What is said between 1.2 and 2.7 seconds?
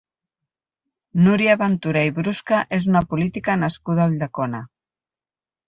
Núria Ventura i Brusca